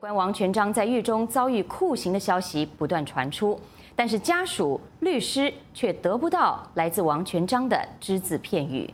[0.00, 3.60] 关王全璋在狱中遭遇酷刑的消息不断传出，
[3.96, 8.88] 但是家属、律师却得不到来自王全璋的只字片语。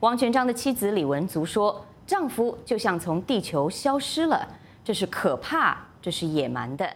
[0.00, 4.46] 王全璋的妻子李文足说：“丈夫就像从地球消失了，
[4.84, 6.86] 这是可怕，这是野蛮的。”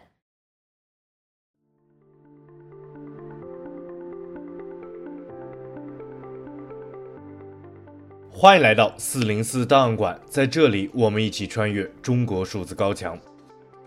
[8.31, 13.19] 欢迎来到四零四档案馆，在这里我们一起穿越中国数字高墙。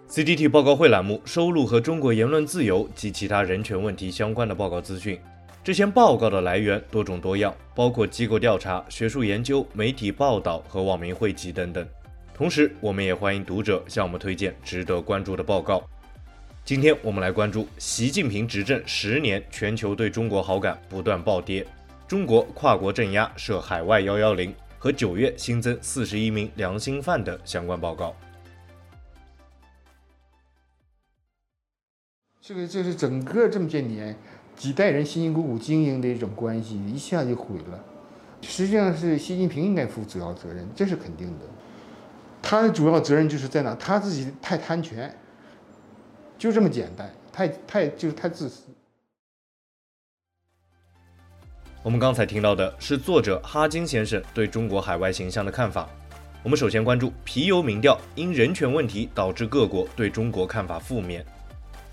[0.10, 5.20] CDT 报告会栏目收录和中国言论自由及其他人权问题相关的报告资讯。
[5.62, 11.86] 这些报告的来源多种多样，包括机构调查、学术研究、媒体报道和网民汇集等等。
[12.34, 15.84] 同时，我们也欢迎读者向我们推荐值得关注的报告。
[16.64, 21.68] 今天我们来关注习近平执政十年，全球对中国好感不断暴跌，
[22.08, 28.16] 中国跨国镇压设海外幺幺零和九月新增四十一名良心犯的相关报告。
[32.48, 34.16] 这个就是整个这么些年，
[34.56, 37.84] 几代人辛辛苦苦经营的一种关系，一下就毁了。
[38.42, 41.46] 实际上是习近平应该负主要责任，这是肯定的。
[42.42, 43.76] 他的主要责任就是在哪？
[43.76, 45.14] 他自己太贪权，
[46.38, 48.64] 就这么简单，太太就是太自私。
[51.84, 55.90] 我们刚才听到的是作者哈金先生对中国海外形象的看法。
[56.44, 61.26] 我们首先关注皮尤民调，因人权问题导致各国对中国看法负面。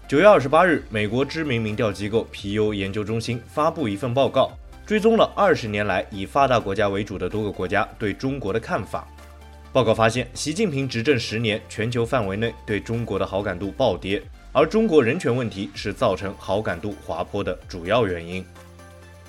[0.07, 4.53] 九月二十八日，美国知名民调机构皮尤研究中心发布一份报告，
[4.85, 9.09] 追踪了二十年来以发达国家为主的多个国家对中国的看法。
[9.73, 18.45] 报告发现，习近平执政十年，全球范围内对中国的好感度暴跌，而中国人权问题是造成好感度滑坡的主要原因。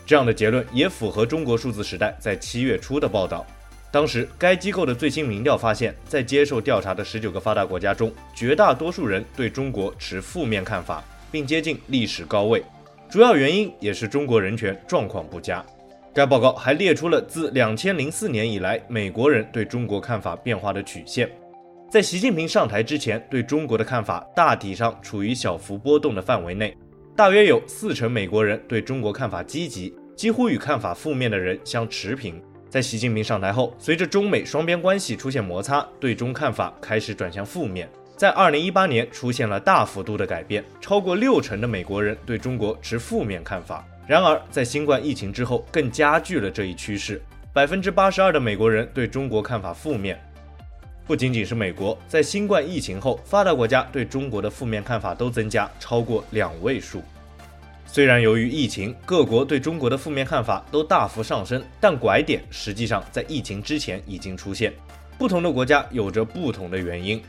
[0.05, 3.47] 这样的结论也符合中国数字时代在七月初的报道。
[3.95, 12.61] 当时，该机构的最新民调发现，在接受调查的十九个发达国家中，绝大多数人对中国持负面看法，并接近历史高位。
[13.09, 15.65] 主要原因也是中国人权状况不佳。
[16.13, 21.31] 该报告还列出了自两千零四年以来美国人对中国看法变化的曲线。
[21.89, 26.75] 在习近平上台之前，对中国的看法大体上处于小幅波动的范围内，
[27.15, 32.43] 大约有四成美国人对中国看法积极，几乎与看法负面的人相持平。
[32.69, 37.89] 在习近平上台后，随着中美双边关系出现摩擦，对中看法开始转向负面。
[38.17, 43.85] 在二零一八年出现了大幅度的改变，超过六成的美国人对中国持负面看法。
[44.07, 47.21] 然而，在新冠疫情之后，更加剧了这一趋势。
[47.53, 50.19] 百分之八十二的美国人对中国看法负面。
[51.07, 57.01] 不仅仅是美国，在新冠疫情后，发达国家对中国的负面看法都增加超过两位数。
[57.85, 64.73] 虽然由于疫情，各国对中国的负面看法都大幅上升，但拐点实际上在疫情之前已经出现。
[65.17, 67.21] 不同的国家有着不同的原因。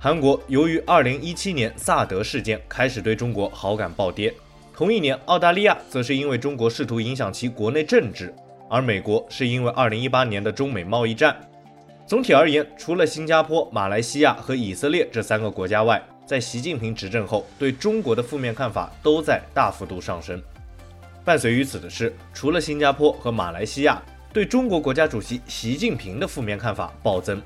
[0.00, 4.34] 韩国由于2017年萨德事件开始对中国好感暴跌，
[4.74, 8.34] 同一年澳大利亚则是因为中国试图影响其国内政治，
[8.68, 11.36] 而美国是因为2018年的中美贸易战。
[12.06, 20.38] 总体而言，除了新加坡、马来西亚和以色列这三个国家外，在习近平执政后，对中国的负面看法都在大幅度上升。
[21.24, 27.40] 伴随于此的是，除了新加坡和马来西亚，对中国国家主席习近平的负面看法暴增。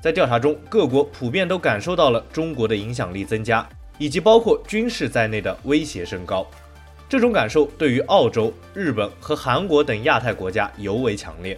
[0.00, 3.64] 在调查中，各国普遍都感受到了中国的影响力增加，
[3.98, 6.44] 以及包括军事在内的威胁升高。
[7.08, 11.56] 这种感受对于澳洲、日本和韩国等亚太国家尤为强烈。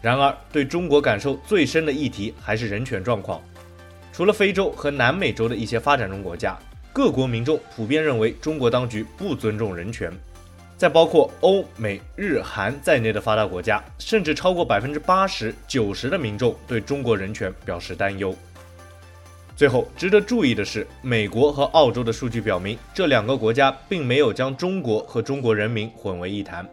[0.00, 3.38] 然而，对中国感受最深的议题还是人权状况。
[4.14, 6.56] 除了非洲和南美洲的一些发展中国家，
[6.92, 10.08] 各国民众普遍认为中国当局不尊重人权。
[10.76, 18.32] 在包括欧美日韩在内的发达国家，甚至超过百分之八十九十的民众对中国人权表示担忧。
[19.56, 26.64] 最后，值得注意的是，美国和澳洲的数据表明，这两个国家并没有将中国和中国人民混为一谈。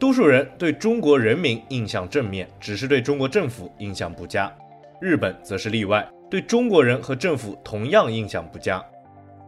[0.00, 4.52] 多数人对中国人民印象正面，只是对中国政府印象不佳。
[5.00, 6.04] 日本则是例外。
[6.32, 8.82] 对中国人和政府同样印象不佳。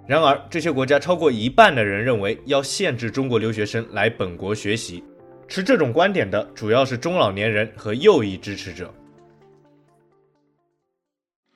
[0.07, 5.03] 然而，这些国家超过一半的人认为要限制中国留学生来本国学习。
[5.49, 8.93] 持这种观点的主要是中老年人和右翼支持者。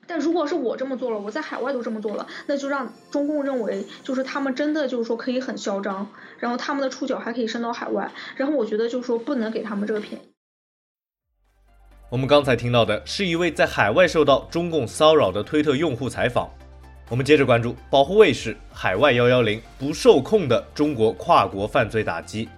[0.07, 6.09] 但如果是我这么做了，我在海外都这么做了，那就让中共认为就是他们真的就是说可以很嚣张，
[6.39, 10.38] 然后他们的触角还可以伸到海外，然后我觉得就是说不能给他们这个便宜。
[12.11, 16.49] 我们刚才听到的是一位在海外受到中共骚扰的推特用户采访。
[17.11, 22.49] 我们接着关注保护卫士海外幺幺零不受控的中国跨国犯罪打击。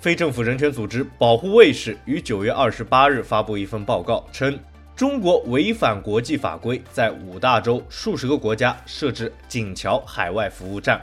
[0.00, 4.58] 非政府人权组织保护卫士于九月二十八日发布一份报告称，
[4.96, 11.00] 中国违反国际法规，在五大洲数十个国家设置警桥海外服务站，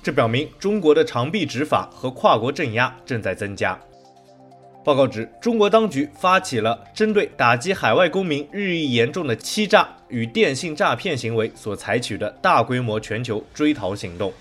[0.00, 3.76] 这表明中国的长臂执法和跨国镇压正在增加。
[4.84, 14.32] 报告指，中国当局发起了针对打击海外公民日益严重的欺诈与电信诈骗行为所采取的大规模全球追逃行动。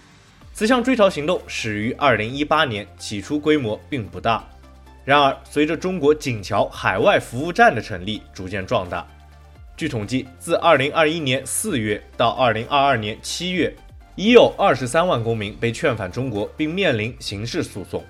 [0.54, 4.44] 此项追逃行动始于2018年，起初规模并不大。
[5.06, 9.06] 然而，随着中国警桥海外服务站的成立，逐渐壮大。
[9.78, 13.76] 据统计，自2021年4月到2022年7月，
[14.16, 18.04] 已有23万公民被劝返中国，并面临刑事诉讼。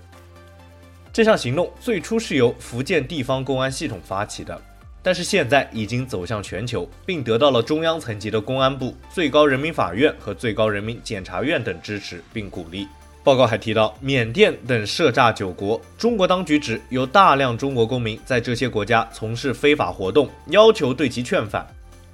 [1.14, 4.60] 这项行动最初是由福建地方公安系统发起的，
[5.04, 12.88] 但是现在已经走向全球，并得到了中央层级的公安部、最高人民法院和最高人民检察院等支持并鼓励。
[13.26, 21.68] 报告还提到，缅甸等涉诈九国，中国当局指有大量中国公民在这些国家从事非法活动，要求对其劝返，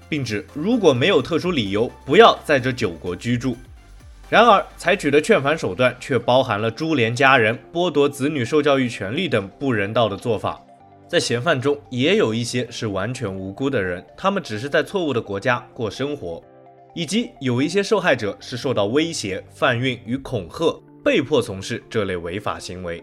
[0.10, 3.56] 并指如果没有特殊理由，不要在这九国居住。
[4.30, 10.62] 然而，采取的劝返手段却包含了株连家人、剥夺子女受教育权利等不人道的做法。
[11.08, 16.44] 在嫌犯中，也有一些是完全无辜的人，他们只是在错误的国家过生活；
[16.94, 23.02] 以及有一些受害者是受到威胁、贩运与恐吓，被迫从事这类违法行为。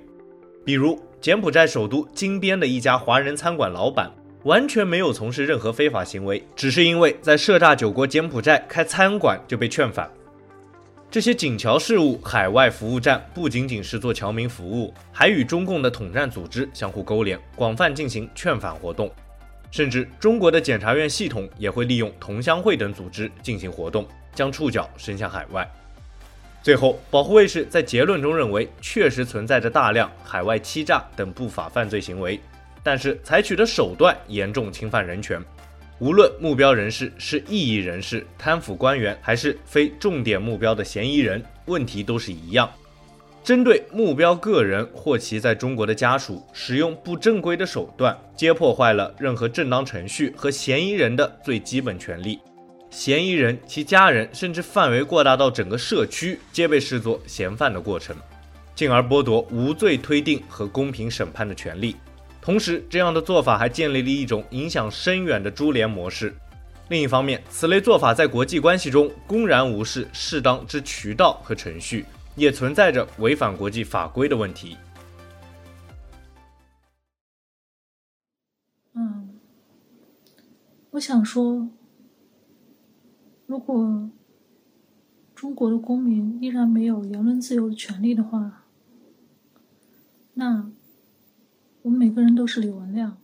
[0.62, 4.10] 比如，柬埔寨首都金边的一家华人餐馆老板，
[4.42, 10.10] 完全没有从事任何非法行为，只是因为在涉诈九国柬埔寨开餐馆就被劝返。
[11.14, 19.08] 这些警侨事务海外服务站不仅仅是做侨民服务，还与中共的统战组织相互勾连，广泛进行劝返活动。
[19.70, 25.64] 甚至中国的检察院系统也会利用同乡会等组织进行活动，将触角伸向海外。
[26.64, 32.40] 最后，保护卫士在结论中认为，确实存在着大量海外欺诈等不法犯罪行为，
[32.82, 35.40] 但是采取的手段严重侵犯人权。
[36.04, 42.70] 无论目标人士是异议人士、贪腐官员，还是非重点目标的嫌疑人，问题都是一样。
[43.42, 52.38] 针对目标个人或其在中国的家属，使用不正规的手段，皆破坏了任何正当程序和嫌疑人的最基本权利。
[52.90, 58.14] 嫌疑人、其家人，甚至范围扩大到整个社区，皆被视作嫌犯的过程，
[58.74, 61.96] 进而剥夺无罪推定和公平审判的权利。
[62.44, 66.34] 同时，这样的做法还建立了一种影响深远的株连模式。
[66.90, 72.04] 另一方面，此类做法在国际关系中公然无视适当之渠道和程序，
[72.36, 74.76] 也存在着违反国际法规的问题。
[78.92, 79.30] 嗯，
[80.90, 81.66] 我想说，
[83.46, 84.10] 如果
[85.34, 88.64] 中国的公民依然没有言论自由的权利的话，
[90.34, 90.70] 那。
[91.84, 93.14] 我们每个人都是李文亮。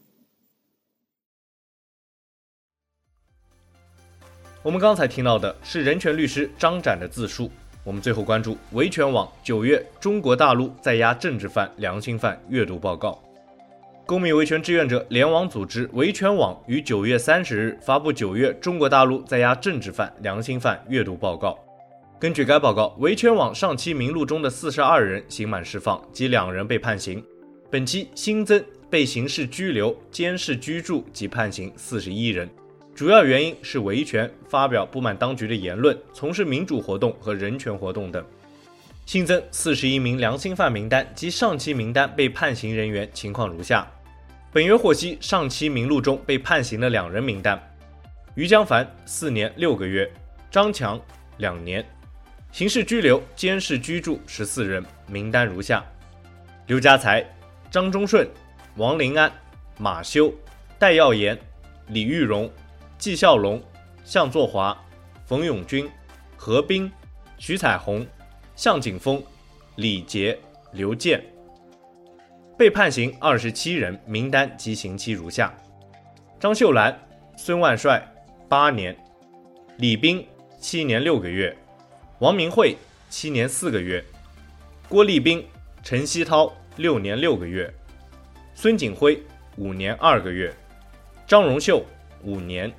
[4.62, 7.50] 我们刚才听到的是人权律师张展的自述。
[7.82, 13.18] 我们最后关注维权网九月中国大陆在押政治犯、良心犯阅读报告。
[14.04, 21.58] 公民维权志愿者联网组织维权网于九月三十日发布九月中国大陆在押政治犯、良心犯阅读报告。
[22.18, 27.24] 根据该报告，维权网上期名录中的四十二人刑满释放，及两人被判刑。
[27.70, 32.50] 本期新增被刑事拘留、监视居住及判刑四十一人，
[32.96, 38.24] 主要原因是维权、发表不满当局的言论、从事民主活动和人权活动等。
[39.06, 43.88] 新增四十一名良心犯名单及上期名单被判刑人员情况如下：
[44.52, 47.56] 本月获悉上期名录中被判刑的两人名单：
[48.34, 50.12] 于江凡四年六个月，
[50.50, 51.00] 张强
[51.38, 51.84] 两年，
[52.50, 55.84] 刑事拘留、监视居住十四人，名单如下：
[56.66, 57.24] 刘家才。
[57.70, 58.28] 张忠顺、
[58.78, 59.32] 王林安、
[59.78, 60.34] 马修、
[60.76, 61.38] 戴耀炎、
[61.86, 62.50] 李玉荣、
[62.98, 63.62] 纪孝龙、
[64.04, 64.76] 向作华、
[65.24, 65.88] 冯永军、
[66.36, 66.90] 何斌、
[67.38, 68.04] 徐彩虹、
[68.56, 69.22] 向景峰、
[69.76, 70.36] 李杰、
[70.72, 71.24] 刘健。
[72.58, 75.54] 被判刑二十七人，名单及刑期如下：
[76.40, 77.00] 张秀兰、
[77.36, 78.04] 孙万帅
[78.48, 78.96] 八年，
[79.78, 80.26] 李斌
[80.58, 81.56] 七年六个月，
[82.18, 82.76] 王明慧
[83.08, 84.04] 七年四个月，
[84.88, 85.46] 郭立兵、
[85.84, 86.52] 陈希涛。
[86.80, 87.70] 六年六个月，
[88.54, 89.22] 孙景辉
[89.56, 90.50] 五年二个月，
[91.26, 91.84] 张荣秀
[92.22, 92.72] 五年，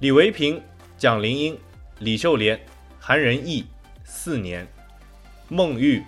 [0.00, 0.60] 李维平、
[0.96, 1.56] 蒋林英、
[2.00, 2.58] 李秀莲、
[2.98, 3.64] 韩仁义
[4.02, 4.66] 四年，
[5.48, 6.02] 孟玉、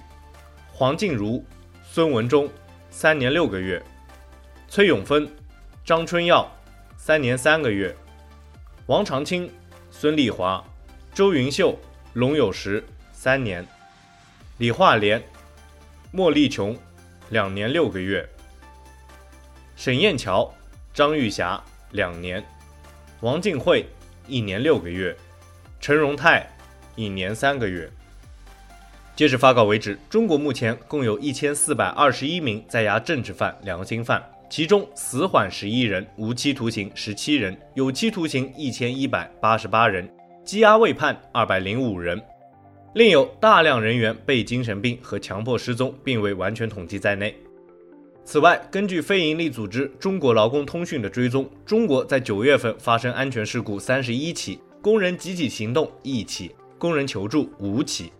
[0.72, 1.44] 黄静茹、
[1.84, 2.50] 孙文忠
[2.90, 3.80] 三年六个月，
[4.66, 5.30] 崔永芬、
[5.84, 6.50] 张春耀
[6.96, 7.94] 三年三个月，
[8.86, 9.48] 王长青、
[9.92, 10.64] 孙丽华、
[11.14, 11.78] 周云秀、
[12.14, 13.64] 龙有时三年，
[14.58, 15.22] 李化莲、
[16.10, 16.76] 莫丽琼。
[17.30, 18.28] 两年六个月，
[19.76, 20.52] 沈燕桥、
[20.92, 22.44] 张玉霞两年，
[23.20, 23.86] 王静慧
[24.26, 25.16] 一年六个月，
[25.80, 26.44] 陈荣泰
[26.96, 27.88] 一年三个月。
[29.14, 34.20] 截止发稿为止，中国目前共有一千四百二十一名在押政治犯、良心犯，
[34.50, 40.12] 其中死缓十一人，无期徒刑十七人，有期徒刑一千一百八十八人，
[40.44, 42.20] 羁押未判二百零五人，
[42.92, 47.36] 另有大量人员被精神病和强迫失踪，并未完全统计在内。
[48.24, 58.12] 此外，根据非营利组织中国劳工通讯的追踪，中国在九月份发生安全事故三十一起，工人集体行动一起，工人求助五起。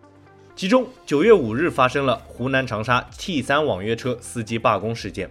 [0.55, 5.29] 其中，九月五日发生了湖南长沙 T 三网约车司机罢工事件。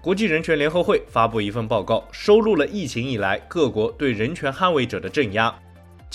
[0.00, 5.54] 国际人权联合会发布一份报告，收录了疫情以来各国对人权捍卫者的镇压，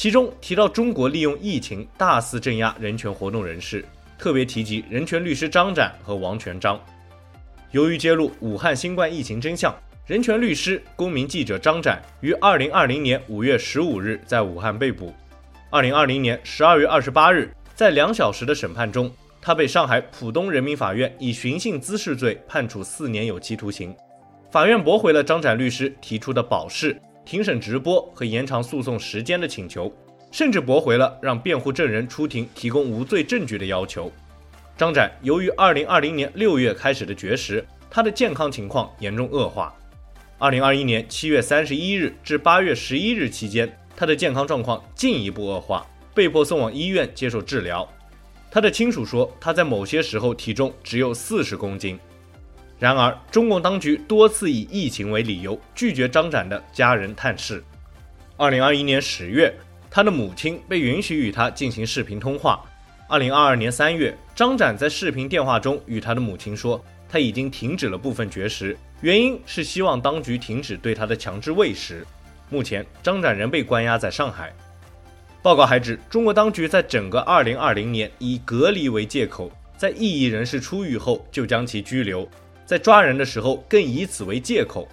[0.01, 3.83] 其中提到中国利用疫情大肆镇压人权活动人士，
[4.17, 6.79] 特别提及人权律师张展和王全璋。
[7.71, 9.75] 由于揭露武汉新冠疫情真相，
[10.07, 15.13] 人权律师、公民记者张展于二零二零年五月十五日在武汉被捕，
[15.69, 17.51] 二零二零年十二月二十八日。
[17.75, 23.93] 在两小时的审判中，他被上海浦东人民法院以寻衅滋事罪判处四年有期徒刑。
[24.49, 26.97] 法院驳回了张展律师提出的保释、
[27.29, 29.95] 庭审直播和延长诉讼时间的请求，
[30.31, 34.11] 甚至驳回了让辩护证人出庭提供无罪证据的要求。
[34.75, 39.71] 张展由于2020年6月开始的绝食，他的健康情况严重恶化。
[40.39, 45.85] 2021年7月31日至8月11日期间，他的健康状况进一步恶化。
[46.15, 47.87] 被迫送往医院接受治疗。
[48.49, 51.99] 他的亲属说，他在某些时候体重只有四十公斤。
[52.79, 57.61] 然而，中共当局多次以疫情为理由拒绝张展的家人探视。
[58.37, 59.53] 二零二一年十月，
[59.91, 62.63] 他的母亲被允许与他进行视频通话。
[63.09, 72.07] 二零二二年三月，张展在视频电话中与他的母亲说，他已经停止了部分绝食，原因是希望当局停止对他的强制喂食。
[72.49, 74.55] 目前，张展仍被关押在上海。
[75.41, 82.25] 报告还指，中国当局在整个2020年以隔离为借口，在异议人士出狱后就将其拘留，
[82.69, 84.87] 在抓人的时候更以此为借口。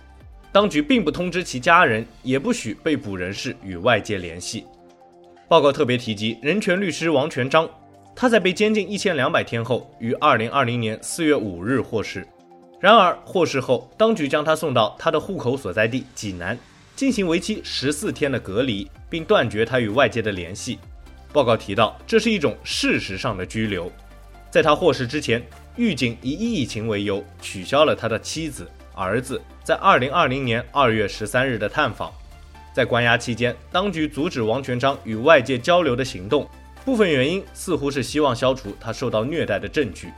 [0.51, 4.65] 当局并不通知其家人，也不许被捕人士与外界联系。
[5.47, 7.69] 报告特别提及人权律师王全璋，
[8.15, 12.27] 他在被监禁一千两百天后，于2020年4月5日获释。
[12.81, 16.59] 然而获释后，当局将他送到他的户口所在地济南。
[16.95, 20.79] 进行为期十四天的隔离，并断绝他与外界的联系。
[21.31, 23.93] 报告提到，这是一种事实上的拘留。
[24.51, 25.45] 在他获释之前，
[25.77, 32.11] 狱警以疫情为由取消了他的妻子、儿子在二零二零年二月十三日的探访。
[32.73, 36.49] 在关押期间，当局阻止王全章与外界交流的行动，
[36.85, 40.09] 部分原因似乎是希望消除他受到虐待的证据。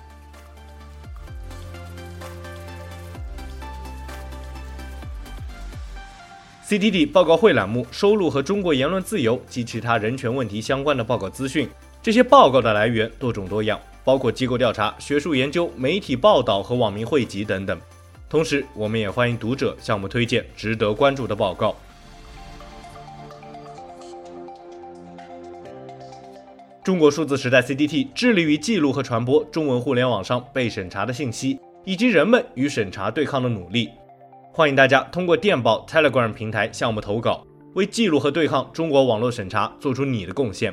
[6.69, 11.69] CTT 报告会栏目收录和中国言论自由及其他人权问题相关的报告资讯。
[12.01, 17.79] 这些报告的来源多种多样，包括机构调查、学术研究、媒体报道和网民汇集等等。
[18.27, 21.77] 同时，我们也欢迎读者向我们推荐值得关注的报告。
[26.83, 33.91] 中国数字时代 （CDT） 致力于记录和传播中文互联网上被审查的信息，以及人们与审查对抗的努力。
[34.55, 40.73] 欢迎大家通过电报 Telegram 平台向我们投稿，为记录和对抗中国网络审查做出你的贡献。